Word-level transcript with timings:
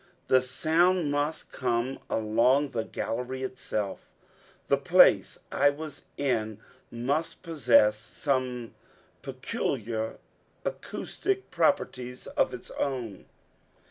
The 0.29 0.41
sound 0.41 1.11
must 1.11 1.51
come 1.51 1.99
along 2.09 2.71
the 2.71 2.83
gallery 2.83 3.43
itself. 3.43 4.09
The 4.67 4.77
place 4.79 5.37
I 5.51 5.69
was 5.69 6.05
in 6.17 6.57
must 6.89 7.43
possess 7.43 7.97
some 7.99 8.73
peculiar 9.21 10.17
acoustic 10.65 11.51
properties 11.51 12.25
of 12.25 12.51
its 12.51 12.71
own." 12.71 13.25